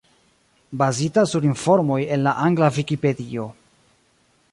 [0.81, 3.45] Bazita sur informoj en la angla Vikipedio.